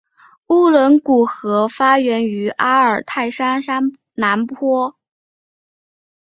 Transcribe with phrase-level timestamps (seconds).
[0.47, 3.61] 乌伦古河发源于阿尔泰山
[4.15, 4.97] 南坡。